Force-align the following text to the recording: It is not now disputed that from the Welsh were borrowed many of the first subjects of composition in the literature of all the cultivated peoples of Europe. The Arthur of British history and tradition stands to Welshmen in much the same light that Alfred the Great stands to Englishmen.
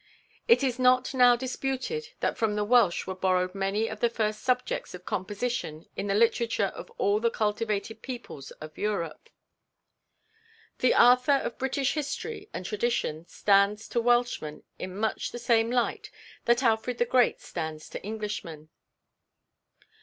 It 0.47 0.63
is 0.63 0.79
not 0.79 1.13
now 1.13 1.35
disputed 1.35 2.09
that 2.21 2.35
from 2.35 2.55
the 2.55 2.63
Welsh 2.63 3.05
were 3.05 3.13
borrowed 3.13 3.53
many 3.53 3.87
of 3.87 3.99
the 3.99 4.09
first 4.09 4.41
subjects 4.41 4.95
of 4.95 5.05
composition 5.05 5.85
in 5.95 6.07
the 6.07 6.15
literature 6.15 6.71
of 6.73 6.89
all 6.97 7.19
the 7.19 7.29
cultivated 7.29 8.01
peoples 8.01 8.49
of 8.49 8.79
Europe. 8.79 9.29
The 10.79 10.95
Arthur 10.95 11.33
of 11.33 11.59
British 11.59 11.93
history 11.93 12.49
and 12.51 12.65
tradition 12.65 13.27
stands 13.27 13.87
to 13.89 14.01
Welshmen 14.01 14.63
in 14.79 14.97
much 14.97 15.31
the 15.31 15.37
same 15.37 15.69
light 15.69 16.09
that 16.45 16.63
Alfred 16.63 16.97
the 16.97 17.05
Great 17.05 17.39
stands 17.39 17.87
to 17.89 18.03
Englishmen. 18.03 18.69